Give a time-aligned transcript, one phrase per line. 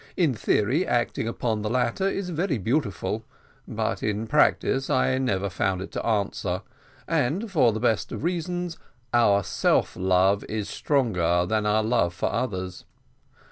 [0.17, 3.23] In theory, acting upon the latter is very beautiful;
[3.67, 6.63] but in practice, I never found it to answer,
[7.07, 8.79] and for the best of reasons,
[9.13, 12.83] our self love is stronger than our love for others.